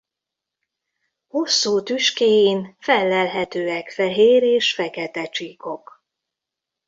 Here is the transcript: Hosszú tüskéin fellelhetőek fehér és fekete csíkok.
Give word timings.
Hosszú 1.27 1.83
tüskéin 1.83 2.75
fellelhetőek 2.79 3.89
fehér 3.89 4.43
és 4.43 4.73
fekete 4.73 5.25
csíkok. 5.27 6.03